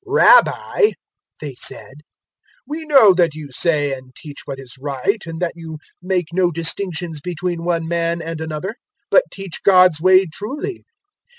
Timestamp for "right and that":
4.81-5.51